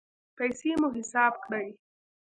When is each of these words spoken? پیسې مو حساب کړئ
پیسې 0.37 0.71
مو 0.81 0.89
حساب 0.97 1.33
کړئ 1.45 1.67